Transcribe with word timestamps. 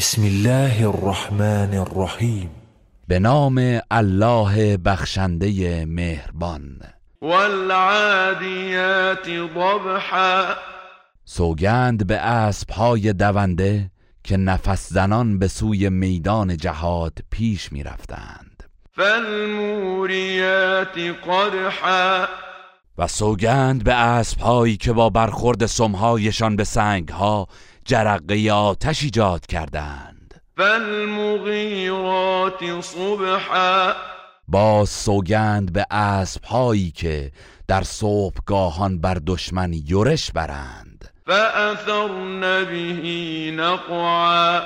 بسم 0.00 0.22
الله 0.22 0.88
الرحمن 0.88 1.74
الرحیم 1.74 2.50
به 3.08 3.18
نام 3.18 3.80
الله 3.90 4.76
بخشنده 4.76 5.84
مهربان. 5.84 6.80
والعادیات 7.22 9.28
ضبحا. 9.54 10.44
سوگند 11.24 12.06
به 12.06 12.16
اسبهای 12.16 13.12
دونده 13.12 13.90
که 14.24 14.36
نفس 14.36 14.92
زنان 14.92 15.38
به 15.38 15.48
سوی 15.48 15.88
میدان 15.88 16.56
جهاد 16.56 17.18
پیش 17.30 17.72
می 17.72 17.82
رفتند 17.82 18.64
فالموریات 18.96 20.98
قدحا. 20.98 22.26
و 23.00 23.06
سوگند 23.06 23.84
به 23.84 23.94
اسبهایی 23.94 24.76
که 24.76 24.92
با 24.92 25.10
برخورد 25.10 25.66
سمهایشان 25.66 26.56
به 26.56 26.64
سنگها 26.64 27.46
جرقه 27.84 28.50
آتش 28.52 29.02
ایجاد 29.02 29.46
کردند. 29.46 30.40
فالمغیرات 30.56 32.00
صبحا. 32.80 33.92
با 34.48 34.84
سوگند 34.84 35.72
به 35.72 35.86
اسبهایی 35.90 36.90
که 36.90 37.32
در 37.68 37.82
صبحگاهان 37.82 39.00
بر 39.00 39.18
دشمن 39.26 39.72
یورش 39.72 40.32
برند. 40.32 41.10
فأثرن 41.26 42.40
به 42.40 43.50
نقعا. 43.50 44.60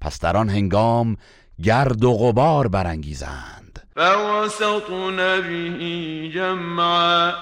پس 0.00 0.20
در 0.20 0.36
آن 0.36 0.48
هنگام 0.48 1.16
گرد 1.62 2.04
و 2.04 2.12
غبار 2.12 2.68
برانگیزند. 2.68 3.88
فوسطن 3.96 5.16
به 5.16 6.30
جمعا. 6.34 7.32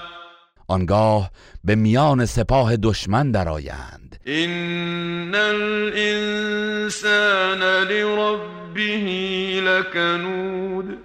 آنگاه 0.67 1.31
به 1.63 1.75
میان 1.75 2.25
سپاه 2.25 2.77
دشمن 2.77 3.31
درآیند. 3.31 4.19
إن 4.27 5.35
الإنسان 5.35 7.03
لربه 7.63 9.61
لکنود 9.61 10.97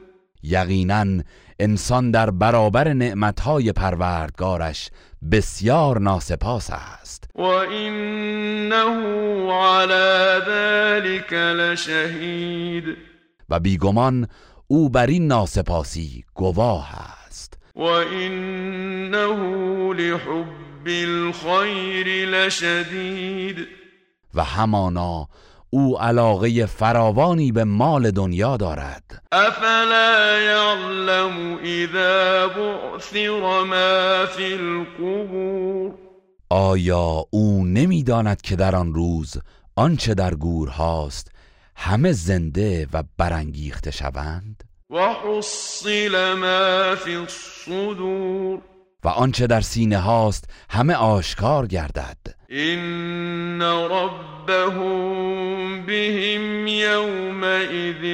یقینا 0.42 1.22
انسان 1.60 2.10
در 2.10 2.30
برابر 2.30 2.92
نعمتهای 2.92 3.72
پروردگارش 3.72 4.90
بسیار 5.32 5.98
ناسپاس 5.98 6.70
است. 6.70 7.24
وإنه 7.34 9.08
على 9.52 10.40
ذلك 10.46 11.32
لشهید 11.32 12.84
و 13.48 13.60
بیگمان 13.60 14.28
او 14.66 14.88
بر 14.88 15.06
این 15.06 15.26
ناسپاسی 15.26 16.24
گواه 16.34 16.94
است 16.94 17.17
وإنه 17.78 19.40
لحب 19.94 20.86
الخير 20.86 22.28
لشدید 22.28 23.66
و 24.34 24.44
همانا 24.44 25.28
او 25.70 25.98
علاقه 25.98 26.66
فراوانی 26.66 27.52
به 27.52 27.64
مال 27.64 28.10
دنیا 28.10 28.56
دارد. 28.56 29.22
افلا 29.32 30.38
يعلم 30.38 31.58
اذا 31.64 32.48
بعثر 32.48 33.64
ما 33.64 34.26
في 34.26 34.54
القبور؟ 34.54 35.94
آیا 36.50 37.24
او 37.30 37.64
نمی‌داند 37.64 38.42
که 38.42 38.56
در 38.56 38.76
آن 38.76 38.94
روز 38.94 39.36
آنچه 39.76 40.14
در 40.14 40.34
گور 40.34 40.68
هاست 40.68 41.32
همه 41.76 42.12
زنده 42.12 42.88
و 42.92 43.02
برانگیخته 43.18 43.90
شوند؟ 43.90 44.67
وحصل 44.90 46.34
ما 46.34 46.94
في 46.94 47.14
الصدور. 47.14 48.60
و 49.04 49.08
آنچه 49.08 49.46
در 49.46 49.60
سینه 49.60 49.98
هاست 49.98 50.44
همه 50.70 50.94
آشکار 50.94 51.66
گردد. 51.66 52.16
إن 52.50 53.62
ربهم 53.62 54.86
بهم 55.86 56.66
يومئذ 56.66 58.04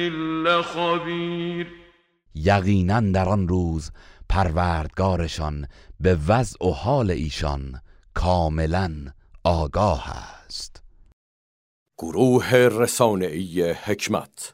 لخبير. 0.45 1.67
یقینا 2.35 2.99
در 2.99 3.29
آن 3.29 3.47
روز 3.47 3.91
پروردگارشان 4.29 5.67
به 5.99 6.17
وضع 6.27 6.65
و 6.65 6.71
حال 6.71 7.11
ایشان 7.11 7.81
کاملا 8.13 8.91
آگاه 9.43 10.09
است. 10.09 10.83
گروه 11.97 12.53
رسانه‌ای 12.53 13.71
حکمت 13.71 14.53